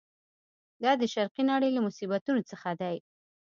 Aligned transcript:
دا 0.83 0.91
د 1.01 1.03
شرقي 1.13 1.43
نړۍ 1.51 1.69
له 1.73 1.81
مصیبتونو 1.87 2.41
څخه 2.51 2.69
دی. 2.81 2.95